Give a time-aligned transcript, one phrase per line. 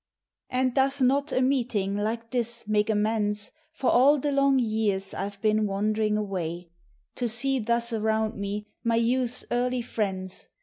[0.49, 5.29] And doth not a meeting like this make amends For all the long years I
[5.29, 6.71] 've been wand'ring away—
[7.17, 10.47] To see thus around me my youth's early friends.